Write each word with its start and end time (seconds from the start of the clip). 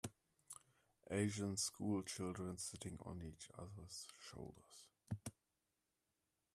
Asian 1.11 1.55
school 1.57 2.01
children 2.01 2.57
sitting 2.57 2.97
on 3.05 3.21
each 3.21 3.51
others 3.59 4.07
shoulders. 4.17 4.87